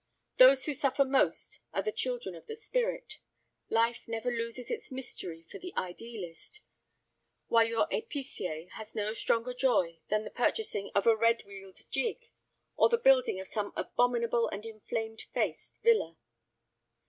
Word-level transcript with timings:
Those 0.39 0.65
who 0.65 0.73
suffer 0.73 1.05
most 1.05 1.59
are 1.75 1.83
the 1.83 1.91
children 1.91 2.33
of 2.33 2.47
the 2.47 2.55
spirit. 2.55 3.19
Life 3.69 4.07
never 4.07 4.31
loses 4.31 4.71
its 4.71 4.89
mystery 4.91 5.45
for 5.51 5.59
the 5.59 5.75
idealist, 5.77 6.61
while 7.49 7.67
your 7.67 7.85
épicier 7.89 8.67
has 8.69 8.95
no 8.95 9.13
stronger 9.13 9.53
joy 9.53 9.99
than 10.09 10.23
the 10.23 10.31
purchasing 10.31 10.89
of 10.95 11.05
a 11.05 11.15
red 11.15 11.43
wheeled 11.45 11.81
gig 11.91 12.31
or 12.75 12.89
the 12.89 12.97
building 12.97 13.39
of 13.39 13.47
some 13.47 13.73
abominable 13.75 14.47
and 14.49 14.65
inflamed 14.65 15.21
face 15.35 15.77
villa. 15.83 16.17